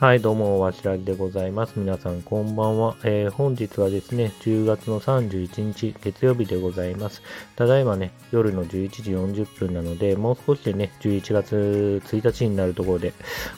[0.00, 1.74] はい、どうも、わしらじでございます。
[1.76, 2.96] 皆さん、こんばんは。
[3.04, 7.20] えー、本日はですね、10月の31日、月曜日でございます。
[7.54, 13.12] ただいまね、夜の11時40分なので、もう少しでね、11月1日になるところで、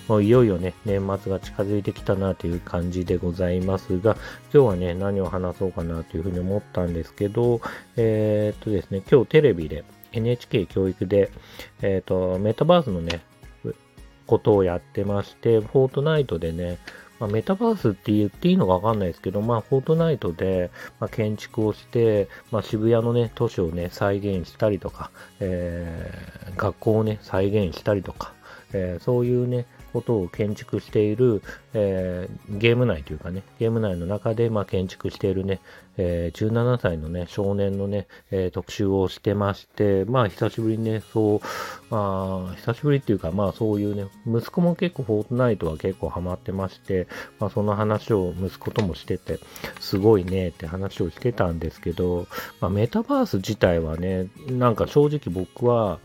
[0.08, 4.16] もういよいよね、年末が近づいてきたなという感じでございますが、
[4.52, 7.60] 今日はね、何を話そうかなというふうに思ったんですけど、
[7.96, 11.30] えー、っとですね、今日テレビで、NHK 教育で、
[11.82, 13.20] えー、っと、メタバースのね、
[14.32, 16.78] ことをやってまして、フォートナイトでね、
[17.20, 28.32] まあ、メタバースって言っていいのかわかんないですけど、まあ、フォートナイトで、まあ、建築をして、まあ、渋谷のね、都市をね、再現したりとか、えー、学校をね、再現したりとか、
[28.72, 31.42] えー、そういうね、ことを建築している、
[31.74, 35.60] えー、ゲーム内というかね、ゲーム内の中で、まあ、建築しているね、
[35.98, 41.40] えー、17歳のね、少年のね、えー、特集をしてまして、まあ、久しぶりにね、そう、
[41.90, 47.06] まあ、久しぶりっていうか、まあ、そういうね、息子も結構フォートナイトは結構ハマってまして、
[47.38, 49.38] まあ、その話を息子ともしてて、
[49.80, 52.26] すごいねって話をしてたんですけど、
[52.60, 56.00] まあ、メタバース自体はね、なんか正直僕は、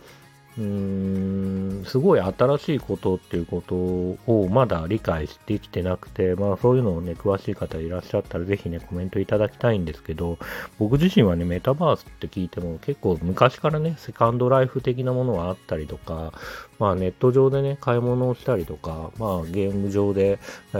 [0.57, 10.39] うーん、すごい新しいことっていうことをまだ理解してきてなくて、まあそういうのをね、詳しい方いらっしゃったらぜひね、コメントいただきたいんですけど、
[10.79, 16.33] 僕自身はね、メタバースって聞いても結構昔からね、セカンドライフ的なものはあったりとか、
[16.79, 20.39] まあネット上でね、買い物をしたりとか、まあゲーム上で、
[20.73, 20.77] え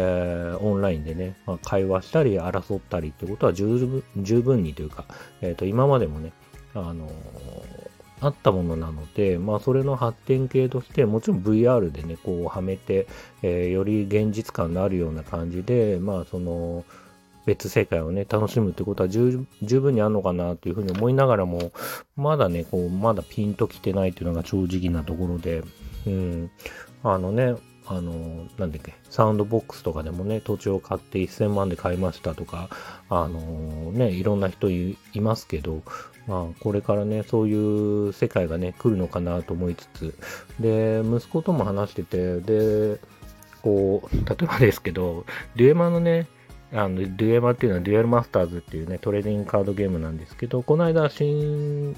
[0.55, 5.05] ー、オンラインでね、まあ、会話したり争ったりってことは十分十分にというか、
[5.41, 6.33] えっ、ー、と今までもね、
[6.73, 7.76] あのー
[8.19, 13.07] あったものなので、まあ、それの発展系として、もちろん VR でね、こうはめて、
[13.43, 16.83] えー、より現実感のあるような感じで、まあ、その、
[17.45, 19.47] 別世界をね、楽しむってことは十
[19.79, 21.71] 分にあるのかなというふうに思いながらも、
[22.17, 25.63] まだね、こう、まだピンときてないっていうのが正直なところで、
[26.05, 26.51] うん、
[27.03, 27.55] あのね、
[27.89, 32.69] あの、なんだっけ、サウンドボックスとかでもね、土地を買って1000万で買いましたとか、
[33.09, 33.39] あの
[33.93, 35.81] ね、いろんな人いますけど、
[36.27, 40.15] まあ、これからね、そういう世界がね、来るのかなと思いつつ、
[40.59, 42.99] で、息子とも話してて、で、
[43.61, 46.27] こう、例えばですけど、デュエマのね、
[46.73, 51.95] あの、デュエマっていうのはデュエルマスターズっていうね、トレーディングカードゲームなんですけど、この間新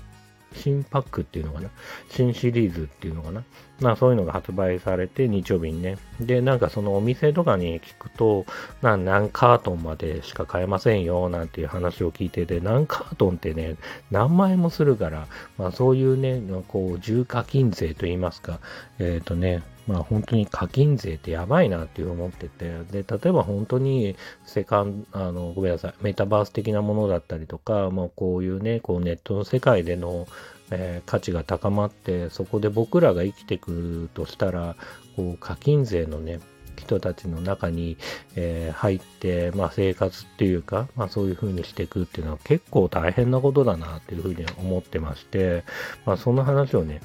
[0.53, 1.69] 新パックっていうのかな
[2.09, 3.43] 新シリーズっていうのかな
[3.81, 5.97] まあそういうのが発売されて日曜日にね。
[6.19, 8.45] で、なんかそのお店とかに聞くと、
[8.81, 13.75] な何カートンまでしか買えませんよなんていう話を聞いてて、何カートンってね、
[14.11, 18.59] 何万円もするから、まあそういうね、こう重課金税と言いますか、
[18.99, 24.15] えっ、ー、とね、まあ本当に課金税ってやばいなっていう思ってて、で、例えば本当に
[24.45, 30.27] セカンド、あの、ごめんなさい、メタバース的なものだったりとか、まあこういうね、こうネットの世界での、
[30.71, 34.75] えー、価値が高まって、そこで僕らが生きてくるとしたら、
[35.15, 36.39] こう課金税のね、
[36.79, 37.97] 人たちの中に、
[38.35, 45.63] えー、入って、まあ、生活っていうか、まあ、そういう風にしていくっていうのは結構大変なことだなっていう風に思ってまして、
[46.05, 47.01] まあ、その話をね、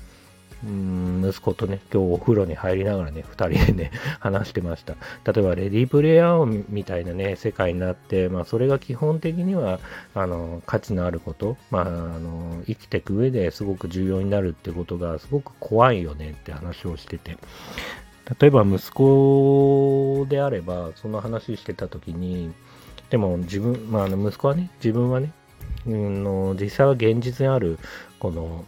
[0.64, 4.94] 息子とね、今日お風呂に入りながらね、二人でね、 話してました。
[5.30, 9.80] 例えば、レディープレイヤーみたいなね、世界になって、まあ、それが基本的には、
[10.14, 11.86] あの、価値のあること、まあ、あ
[12.18, 17.36] の、生きていく上ですごく重要になるってことが、すごく怖いよねって話をしてて。
[18.40, 22.52] 例えば、息子であれば、その話してた時に、
[23.10, 25.30] でも自分、まあ、あの息子はね、自分はね、
[25.86, 27.78] うん、の実際は現実にある、
[28.18, 28.64] この、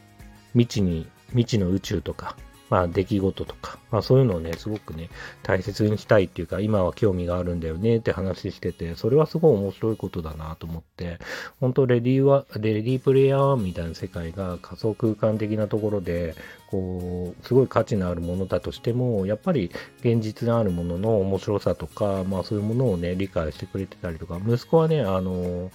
[0.53, 2.37] 未知に未知の宇宙とか、
[2.69, 5.09] まあ、出来事とか、まあ、そういうのをね、すごくね、
[5.43, 11.19] 大切にしたいっていうか、今は興味があるんだよねって話してて、それはすごい面白いことだなと思って、
[11.61, 16.35] 本当レディーは、レディープレイヤーみたいな世界が仮想空間的なところで、
[16.69, 19.71] こう、すごい価値のあるものだとしても、やっぱり
[20.01, 25.71] 現実のあるものの面白さとか、まあそういうものをね、理解してくれてたりとか、息子はね、あの、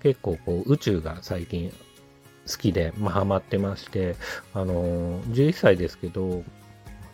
[0.00, 1.72] 結構こう宇宙が最近
[2.46, 4.16] 好きで、まあ、ハマってまして、
[4.54, 6.44] あの、11歳ですけど、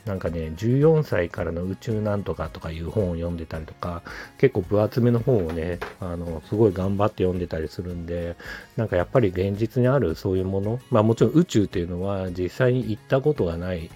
[0.05, 4.03] なんかね、14歳からの宇宙なんとかとかいう本を読んでたりとか、
[4.39, 8.37] 結構分厚めの本をね、あの、すごい頑張って読んでたりするんで、
[8.77, 13.91] なんかやっぱり現実にあるそういうもの、まあもちろん宇宙っていうのは実際に行ったことがない、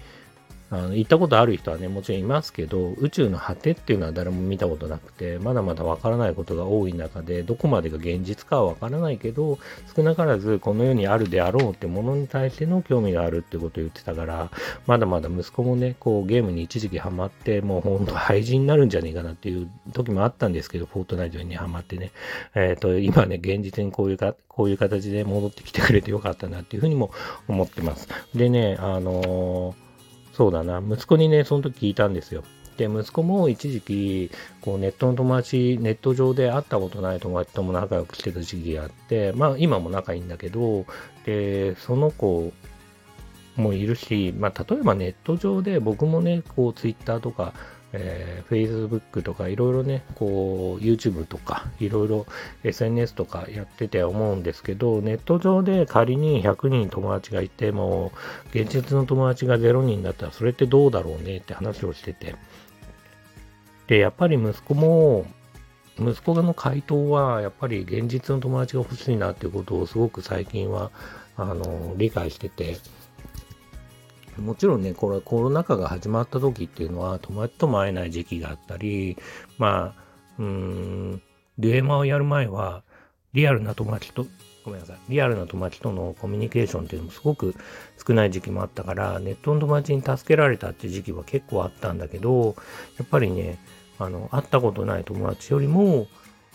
[0.69, 9.59] あの行ったことある人はね、もちろんいますけど、宇宙の果てっていうのは誰も見たことなくて、まだまだわからないことが多い中で、どこまでが現実かはわからないけど、
[9.95, 14.51] 少なからずこの世にあるであろうってものに対しての興味があるってことを言ってたから、
[14.85, 22.11] まだまだ息子もね、こうゲームに一時期ハマって、もうほんと廃人になるんじゃねえかなっていう時もあったんですけど、フォートナイトに、ハマってね、
[22.55, 27.11] えっ、ー、と、今ね、現実にこういうか、こういう形で戻ってきてくれてよかったなっていうふうにも
[27.47, 28.09] 思ってます。
[28.35, 29.86] でね、あのー
[30.37, 30.83] そうだな。
[30.87, 32.43] 息子にね、その時聞いたんですよ。
[32.77, 34.29] で、息子も一時期、
[34.61, 40.85] こうネットの友達、ネット上で会ったことない友達とも仲良くしてた時期があって、まあ今も仲いいんだけど、
[41.25, 42.53] で、その子
[43.55, 47.55] もいるし、まあ例えばネット上で僕もね、こうツイッターとか、
[47.93, 52.25] えー、Facebook とかいろいろね、こう YouTube とかいろいろ
[52.63, 58.11] SNS とかやってて思うんですけど、ネット上で仮に100人友達がいても、
[58.51, 62.35] 現実の友達が0人だったらそれってどうだろうねって話をしてて。
[63.87, 65.25] で、やっぱり息子も、
[65.97, 70.91] 息子の回答は、やっぱり現実の友達が欲しいなっていうことをすごく最近は、
[71.37, 72.77] あの、理解してて、
[74.41, 79.17] もちろんね、これコロナ禍が始まった時っていうのは友達とも会えない時期があったり、
[79.57, 80.03] まあ、
[80.39, 81.21] うーん、
[81.57, 82.83] デュエマをやる前は
[83.33, 84.25] リアルな友達と、
[84.63, 87.55] ごめんなさい、リアルな友達とのコミュニケーションっていうのもすごく
[88.05, 92.55] 少ない時期もあったから、ネットの友達に助けられたって時期は結構あったんだけど、
[92.97, 93.57] やっぱりね、
[93.99, 96.07] あの、会ったことない友達よりも、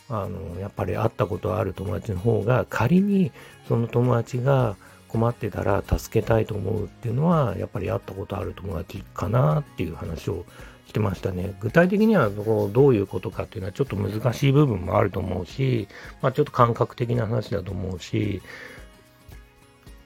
[0.08, 3.32] あの、やっぱり会ったことある友達の方が仮に
[3.66, 4.76] その友達が
[5.12, 10.46] 困ってたら助けたいと思うっていうのは、やっぱり会ったことある友達かなっていう話を
[10.86, 11.54] してましたね。
[11.60, 15.86] 具体的にはどういうことかっていうのはちょっと難しい部分もあると思うし、
[16.22, 18.40] まあちょっと感覚的な話だと思うし、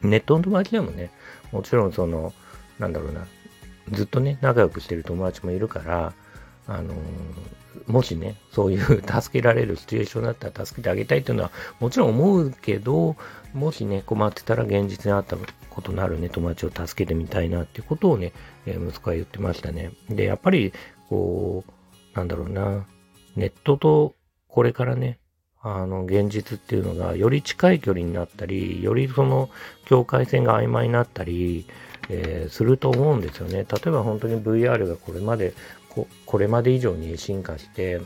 [0.03, 1.13] ネットの友達でもね、
[1.53, 2.33] もちろんその、
[2.81, 3.27] なんだろうな、
[3.93, 6.15] ずっとね、仲良くしてる友達もいるから、
[6.67, 6.95] あの
[7.87, 11.51] もしね、そういう 助けられるシチュエーションだったら助けてあげたいというのは
[11.81, 13.17] もちろん思うけど、
[13.55, 15.37] もしね、困ってたら現実にあった
[15.71, 18.33] ことのあるね、友達を助けてみたいなっていうことをね、
[18.67, 19.93] え、息子は言ってましたね。
[20.09, 20.73] で、やっぱり、
[21.09, 22.87] こう、なんだろうな、
[23.37, 24.15] ネットと
[24.49, 25.19] これからね、
[25.63, 29.51] あの、現実っていうのがより近い距離になったり、よりその
[29.85, 31.67] 境界線が曖昧になったり、
[32.09, 33.59] えー、すると思うんですよね。
[33.59, 35.55] 例えば本当に VR がこれまで
[35.97, 38.01] ここれまで以上に進化して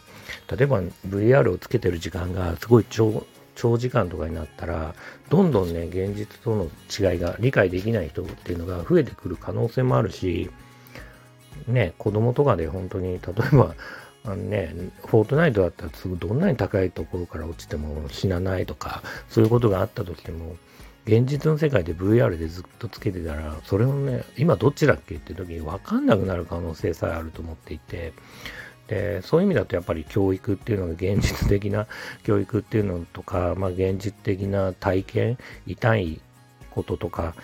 [0.49, 3.27] 例えば VR をつけてる時間がすごい長
[3.57, 4.95] 長時間とかになったら
[5.29, 10.51] どんどんね現実との違いが理解できない人っていうのが増えてくる可能性もあるし
[11.67, 13.19] ね子供とかで本当に例
[13.53, 13.75] えば
[14.25, 14.75] あのね、
[15.07, 20.57] フォートナイトだったらすぐどんなに高いところから落ちても死なないとか、そういうことがあったとしても、
[21.07, 25.17] 現実の世界で VR でずっとつけてたら、それをね、今どっちだっけ？
[25.17, 28.13] って時に分かんなくなる可能性さえあると思っていて、
[28.87, 31.87] で、そういう意味だとやっぱり教育っていうのが現実的な
[32.23, 36.21] 教育っていうのとか、まあ現実的な体験、痛い
[36.71, 37.35] こととか、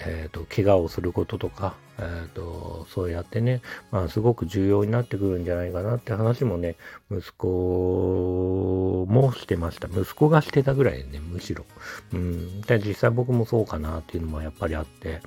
[0.00, 6.76] えっ、ー、と、怪我をすることとか、えっ、ー、と、そうやってね、まあ、すごく重要になってくるんじゃないかなって話もね、
[7.10, 9.88] 息子もしてました。
[9.88, 11.64] 息子がしてたぐらいでね、むしろ。
[12.12, 12.60] うん。
[12.62, 15.20] で、実際僕もそうかなっていうのもやっぱりあって、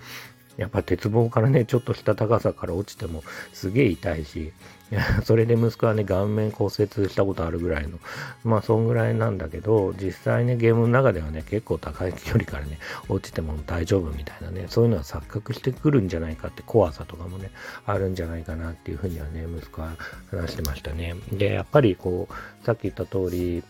[0.57, 3.23] やっぱ鉄棒からね、ちょっとした高さから落ちても
[3.53, 4.53] すげえ痛いし、
[5.23, 7.99] それで息子はね、顔面骨折したことあるぐらいの、
[8.43, 12.79] まあ、そんぐらいなんだけど、実際ね、ゲームの中ではね、結構高い距離からね、
[13.09, 17.51] 落ちても大丈夫みたいなね、そういうのは錯覚してくるんじゃないかって怖さとかもね、
[17.85, 19.95] あるんじゃないかなっていうふうにはね、息子は
[20.31, 21.15] 話してましたね。
[21.31, 23.63] で、やっぱりこう、さっき言った通り、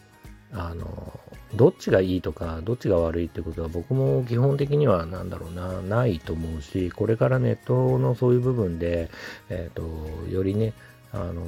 [0.51, 1.19] あの、
[1.55, 9.09] どっちがいいとか、どっちが悪いってことは僕も基本的にはなんだろうな、ないと思うし、これからネットのそういう部分で、
[9.49, 10.73] えっ、ー、と、よりね、
[11.13, 11.43] あの、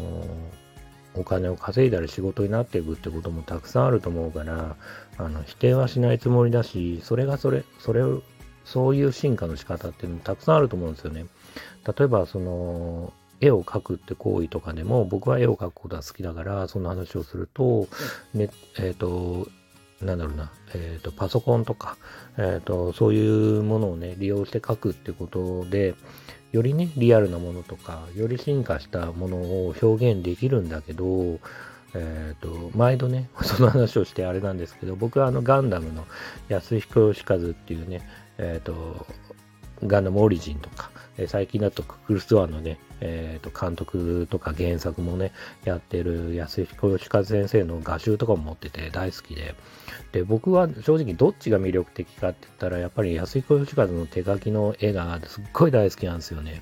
[1.15, 4.75] お金を稼いだり仕事になっていくってこともたくさんあると思うから、
[5.17, 8.21] あの、否定はしないつもりだし、それがそれ、それを、
[8.63, 11.25] そういう進化の仕方っていうのもたくさんあると思うんですよね。
[11.85, 17.87] 例えば、その、絵を描くって行為とかでも、僕は絵を描くことは好きだから、その話をすると、
[18.33, 19.47] ね、えっ、ー、と、
[20.01, 21.97] なんだろうな、えっ、ー、と、パソコンとか、
[22.37, 25.95] えっ、ー、と、そういうものをね、利用して書くってことで、
[26.55, 31.39] よりね、リアルなものとか、より進化したものを表現できるんだけど、
[31.93, 36.05] えっ、ー、と、毎度ね、 その話をしてあれなんですけど、僕はあのガンダムの
[36.47, 38.07] 安彦義和っていうね、
[38.37, 39.05] えっ、ー、と、
[39.83, 40.91] ガンダムオリジンとか、
[41.27, 45.31] 最近だとククルスワンのね、えー、と監督とか原作もね、
[45.63, 49.55] やってる安彦義和先生の画集とかも持ってて大好きで、
[50.11, 56.61] で、僕は正直どっちが魅力的かって言ったら、やっぱり安彦義和の手書きの絵がすっごい大好きなんですよね。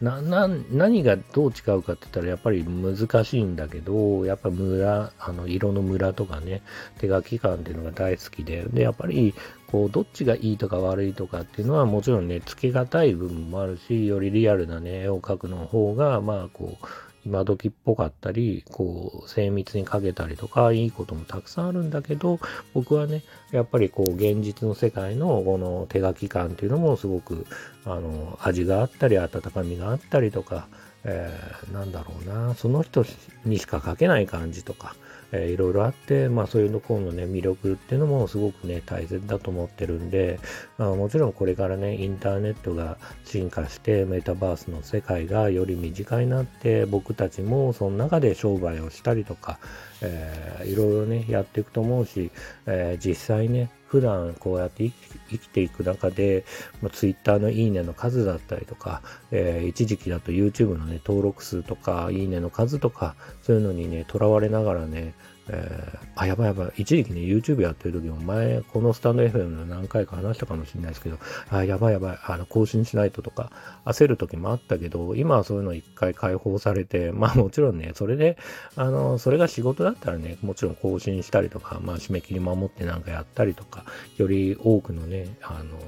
[0.00, 6.62] な、な、何がどう違うかって言ったらやっぱり難しいんだけど、やっぱ村、あの、色のムラとかね、
[6.98, 9.34] 手書き感っていうのが大好きで、で、やっぱり、
[9.66, 16.86] こう、どっちがいいとか悪いとかっていうのはもちろんね、つけがたい部分もあるし、よりリアルなね、絵を描くの方が、まあ、こう、
[17.26, 22.38] 今時っぽかったり、こう、精密にかけたりとか、いいこともたくさんあるんだけど、
[22.74, 27.46] 僕はね、やっぱりこう、現実の世界のこの手書き感っていうのもすごく、
[27.84, 30.68] あの、味があったり、温かみがあったりとか、
[31.04, 33.04] えー、なんだろうな、その人
[33.44, 34.96] にしか書けない感じとか、
[35.34, 40.38] えー、いろいろあって、まあそういうのこのね、魅力っていうのもすごくね、大切だと思ってるんで、
[40.78, 49.58] まあ、もちろんこれからね、インターネットが進化して、メタバースの世界がより身近になって、僕たちもその中で商売をしたりとか、
[50.02, 52.30] えー、いろいろね、やっていくと思うし、
[52.66, 54.90] えー、実際ね、普段こうやって
[55.30, 56.44] 生きていく中で、
[56.82, 65.14] まあ、Twitter のいいねの数だったりとか、えー、一時期だと YouTube のね、登録数とか、いいねの数とか、そういうのにね、とらわれながらね、
[65.48, 66.72] えー、あ、やばいやばい。
[66.78, 71.18] 一時期ね、YouTube やってる時も前、このスタンド FM の何回か話したかもしれないですけど、
[71.50, 72.18] あ、やばいやばい。
[72.26, 73.50] あの、更新しないととか、
[73.84, 78.38] 焦る時もあったけど、今はそういうの一回解放されて、まあもちろんね、それで、
[78.76, 83.84] あの、それが仕事だったらね、もちろん更新したりとか、まあ締め切り守ってなんかやったりとか、
[84.16, 85.78] より多くのね、あの、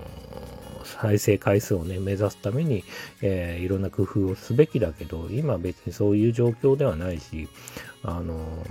[0.87, 2.85] 再生回数をね、目指すために、
[3.21, 7.49] えー、いろんな工夫をすべきだけど、今別にそういう状況ではないし、
[8.03, 8.65] あの、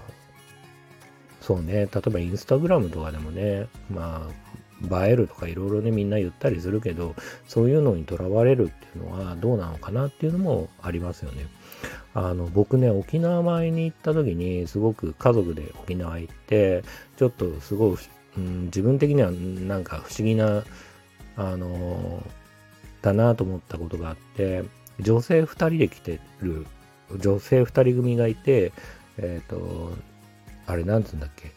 [1.46, 4.28] そうね、例えばインスタグラムとかでもね、ま
[4.90, 7.14] あ、映えるとかいろいろね、みんな言ったりするけど、
[7.48, 11.46] そういうのにとらわれるっていうのはどうなのかなっていうのもありますよね。
[12.16, 16.84] あの、僕ね、沖縄前に行った時に、すごく家族で沖縄行って、
[17.16, 17.98] ちょっとすごい、
[18.38, 20.64] うん、自分的にはなんか不思議な、
[21.38, 22.24] あの
[23.04, 24.64] だなと思ったことがあって、
[25.00, 26.66] 女性2人で来てる、
[27.20, 28.74] 女性2人組がいて、
[29.20, 29.94] えっ、ー、と、
[30.68, 31.52] あれなんつうんだっけ、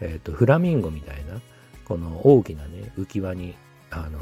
[0.00, 1.40] えっ、ー、と、フラミンゴみたいな、
[1.84, 3.54] この大きなね、浮き輪に、
[3.90, 4.18] あの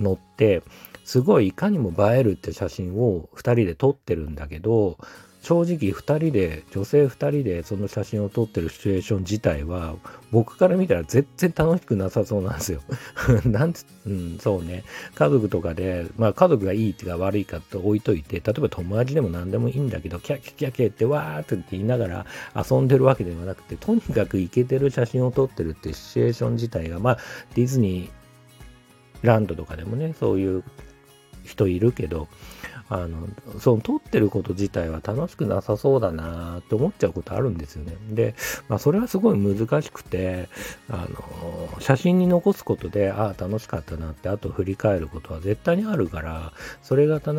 [0.00, 0.62] 乗って、
[1.04, 4.98] すごいいかにも映えるって写真を2人で撮ってるんだけど、
[5.44, 9.94] 正直2人で、女性2人でその写真を撮ってるシチュエーション自体は、
[10.32, 12.80] 僕から見たら全然楽しくなさそうなんですよ。
[13.44, 14.84] なんつ、うん、そうね。
[15.14, 27.18] 家族とかで、まあ家族がいいってか悪いかって置いといて、例えば友達でも何でもいいんだけど、キャキャキャキャってわーって言いながら遊んでるわけではなくて、とにかくイケてる写真を撮ってるってシチュエーション自体が、まあ
[27.54, 30.64] ディズニーランドとかでもね、そういう
[31.44, 32.28] 人いるけど、
[32.94, 33.26] あの、
[33.58, 37.96] その撮ってること自体は楽しくなさそうだなって思っちゃうことあるんですよね。
[38.10, 38.36] で、
[38.68, 40.48] まあそれはすごい難しくて、
[40.88, 47.32] あの、写真に残すことで、ああ、楽しかったなって後振り返ることは絶対にあるから、それが必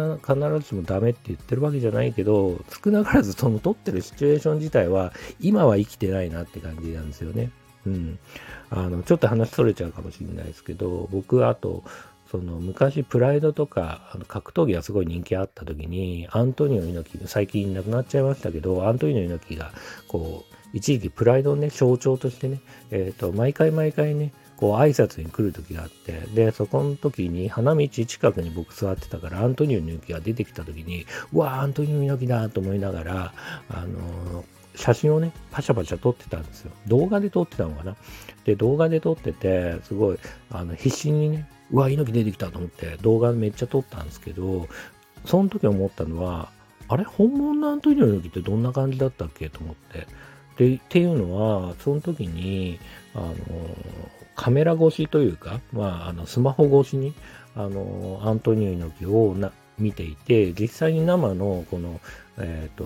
[0.59, 7.51] ずしもダメって言ってるわけじゃないけど、少なからずその撮ってるシチュエーション自体は今は生きてないなって感じなんですよね。
[7.85, 8.19] うん。
[8.71, 11.83] あの、ちょっと話それちゃうかもしれないですけど、僕は、あと、
[12.29, 19.71] その昔プライドとかあの格闘技がすごい人気あった時にアントニオ猪木最近亡くなっちゃいましたけどアントニオ猪木が
[20.07, 22.59] こう一時期プライドのね象徴としてね、
[22.91, 33.33] え、ー、と毎回毎回ねこう挨拶に来る時があって、で、そこの時に花道近くに僕座ってたから、アントニオ猪木が出てきた時に、うわ、アントニオ猪木だと思いながら、
[33.69, 36.71] あのー、写真をね、パシャパシャ撮ってたんですよ。
[36.87, 37.95] 動画で撮ってたのかな。
[38.45, 44.67] で、動画で撮ってて、すごい、あの、必死にね、うわ、猪木出てきたと思って動画めっちゃ撮ったんですけど、
[45.25, 46.49] その時思ったのは、
[46.87, 50.07] あれ本物のアントニオ猪木ってどんな感じだったっけと思って。
[50.57, 52.79] で、っていうのは、その時に、
[53.13, 53.33] あの、
[54.35, 57.13] カメラ越しというか、まあ、あの、スマホ越しに、
[57.55, 61.99] あの、アントニオ猪木をな見ていて、実際に生の、この、
[62.37, 62.85] えっ、ー、と、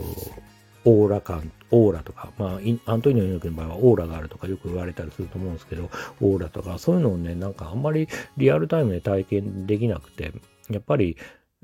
[0.90, 5.90] オーラ感、オーラとか、まあ、アントニオ猪木の場合はオーラがあるとかよく言われたりすると思うんですけど、
[6.22, 10.32] オーラとか、そういうのをね、なんかあんまりリアルタイムで体験できなくて、
[10.70, 11.18] やっぱり、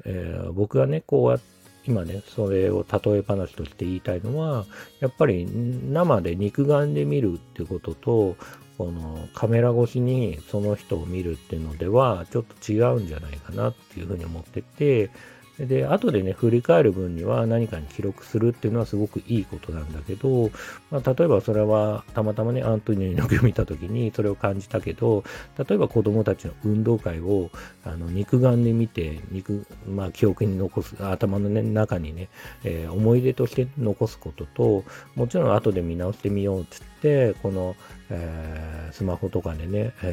[0.05, 1.55] えー、僕がね、こうやって、
[1.87, 4.65] 今ね、それを例え話として言いたいのは、
[4.99, 8.35] やっぱり生で肉眼で見るってことと、
[8.77, 15.11] このカメラ越しにその人を見るっていうのでは、ちょっと違うんじゃないかなっていうふうに思ってて、
[15.59, 20.51] で、後でね、振り返る分には何かに記録するっていうのはすごくいいことなんだけど、
[20.91, 25.23] まあ、例えばそれはたまたまね、アントニオ猪木を見た時にそれを感じたけど、
[25.57, 27.49] 例えば子供たちの運動会を
[27.85, 32.29] あの肉眼で見て、肉、まあ記憶に残す、頭の、ね、中にね、
[32.63, 34.83] えー、思い出として残すことと、
[35.15, 37.75] もちろん後で見直してみようってて、この、
[38.09, 40.11] えー、スマホとかでね、え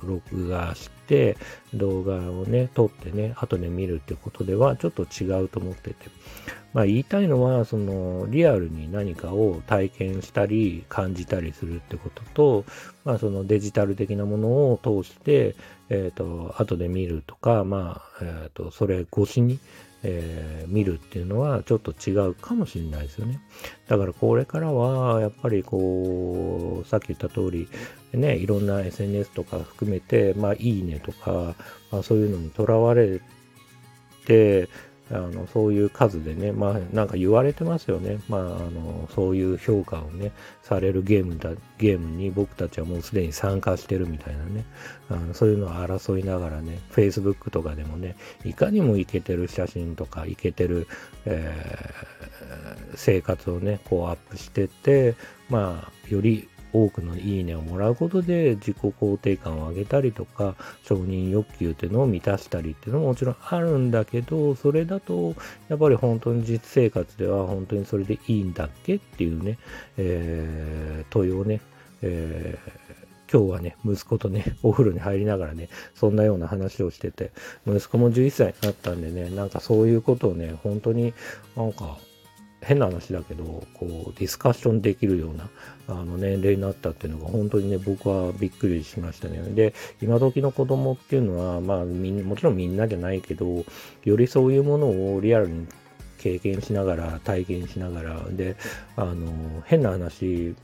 [0.00, 1.36] ー、の録画して、
[1.74, 5.96] 動画をね、撮ってね、後で見るってことではちょっと違うと思ってて。
[6.72, 12.64] まあ言いたいのは、そのリアルに何かを体験したり感じたりするってことと、
[13.04, 15.56] まあそのデジタル的なものを通して、
[15.88, 19.58] えっ、ー、と、後で見るとか、まあ、えっ、ー、と、それ越しに、
[20.06, 23.40] えー、見るっていうのはちょっと違うかもしれないですよね。
[23.88, 27.68] だからこれからはやっぱりこう、さっき言った通り、
[28.12, 31.54] ね、いろんな SNS とか含めて、まあいいねとか、
[31.90, 33.20] まあ、そういうのにとらわれ
[34.26, 34.68] て、
[35.10, 38.20] あのそういう数でね、まあなんか言われてますよね。
[38.28, 40.32] まああのそういう評価をね、
[40.62, 44.64] されるゲームだ、ゲームに僕たちはもうすでに参加してるみたいなね、
[45.10, 50.88] あのそういうのを争いながらね、Facebook とかでもね、いかにもイケてる写真とか、イケてる、
[51.26, 55.16] えー、生活をね、こうアップしてって、
[55.50, 65.34] まあより多くのいいねをもらうことで自己肯定感を上げたりとか承認欲求っていうのを満たしたりっていうのももちろんあるんだけどそれだと
[65.68, 69.58] やっぱり本当に実生活では本当にそれでいいんだっけっていうね、
[69.96, 71.60] えー、問いをね、
[72.02, 72.84] えー
[73.32, 77.32] 今日はね、息子とね、 お風呂に入りながらね、そんなような話をしてて、
[77.66, 81.14] 息子も11歳になったんでね、なんかそういうことをね、本当に
[81.56, 81.98] なんか
[82.64, 83.44] 変な話だけど、
[83.74, 85.48] こう、ディスカッションできるような、
[85.88, 89.40] あの、年齢になったっていうのが、本当にね、僕はびっくりしましたね。
[89.54, 93.64] で、今時の子供っていうのは、まあ、もちろんみんなじゃないけど、
[94.04, 95.66] よりそういうものをリアルに
[96.18, 98.56] 経験しながら、体験しながら、で、
[98.96, 100.54] あの、変な話、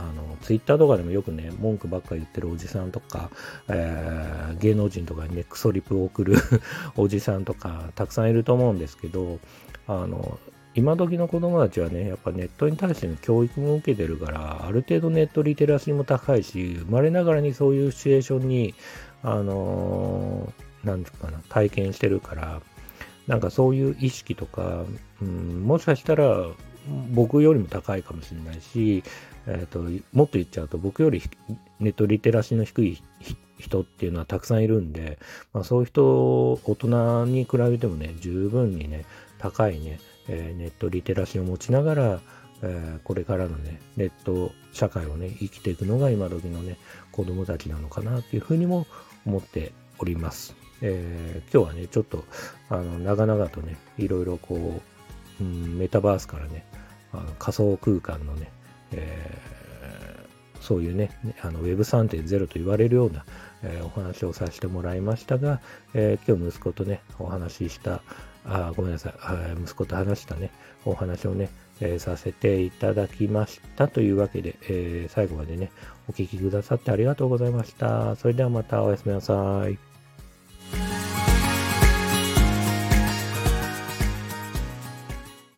[0.00, 3.30] あの、ツイッターとかでもよくね、文句ばっか言ってるおじさんとか、
[3.68, 6.36] えー、芸能人とかにね、クソリプを送る
[6.96, 9.38] おじさんとか、たくさんいると思うんですけど、
[9.86, 10.38] あの、
[10.74, 18.74] 今時の子供たちはね、やっぱネットに対しての教育も受けてるから、ある程度ネットリテラシーも高いし、生まれながらにそういうシチュエーションに、
[19.22, 22.62] あのー、なんていうかな、体験してるから、
[23.26, 24.84] なんかそういう意識とか、
[25.20, 26.46] うん、もしかしたら
[27.12, 29.02] 僕よりも高いかもしれないし、
[29.46, 29.80] えーと、
[30.12, 31.22] もっと言っちゃうと僕より
[31.78, 33.02] ネットリテラシーの低い
[33.58, 35.18] 人っていうのはたくさんいるんで、
[35.52, 39.04] まあ、そういう人、大人に比べてもね、十分にね、
[39.38, 42.20] 高いね、えー、ネットリテラシーを持ちながら、
[42.62, 46.76] えー、これからのね、ネット社会をね、生きていくのが今時のね、
[47.12, 48.86] 子供たちなのかなっていうふうにも
[49.26, 50.54] 思っております。
[50.82, 52.24] えー、今日はね、ちょっと、
[52.68, 54.80] あの、長々とね、いろいろこ
[55.40, 56.64] う、うん、メタバースからね、
[57.12, 58.50] あの仮想空間のね、
[58.92, 61.10] えー、そういうね、
[61.42, 63.24] あの Web3.0 と言われるような、
[63.62, 65.60] えー、お話をさせてもらいましたが、
[65.94, 68.02] えー、今日息子とね、お話しした、
[68.44, 69.12] あごめんなさい、
[69.62, 70.50] 息子と話したね、
[70.84, 71.50] お話をね、
[71.80, 75.70] えー、させていただきましたというわけで、えー、最後までね、
[76.08, 78.16] お聴きくださってありがとうございました。
[78.16, 79.89] それではまたおやすみなさい。